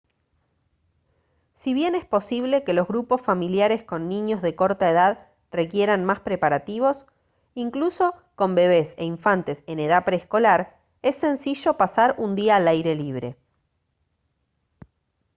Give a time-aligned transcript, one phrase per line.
[1.53, 6.19] si bien es posible que los grupos familiares con niños de corta edad requieran más
[6.19, 7.05] preparativos
[7.53, 12.95] incluso con bebés e infantes en edad preescolar es sencillo pasar un día al aire
[12.95, 13.37] libre